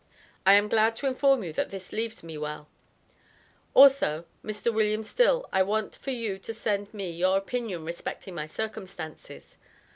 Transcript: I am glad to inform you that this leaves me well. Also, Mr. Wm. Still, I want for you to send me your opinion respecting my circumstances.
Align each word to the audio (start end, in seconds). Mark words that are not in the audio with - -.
I 0.47 0.55
am 0.55 0.67
glad 0.67 0.95
to 0.95 1.05
inform 1.05 1.43
you 1.43 1.53
that 1.53 1.69
this 1.69 1.91
leaves 1.91 2.23
me 2.23 2.35
well. 2.35 2.67
Also, 3.75 4.25
Mr. 4.43 4.71
Wm. 4.73 5.03
Still, 5.03 5.47
I 5.53 5.61
want 5.61 5.95
for 5.95 6.09
you 6.09 6.39
to 6.39 6.55
send 6.55 6.91
me 6.91 7.11
your 7.11 7.37
opinion 7.37 7.85
respecting 7.85 8.33
my 8.33 8.47
circumstances. 8.47 9.57